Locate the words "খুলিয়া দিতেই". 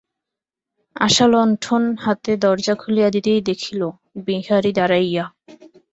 2.75-3.41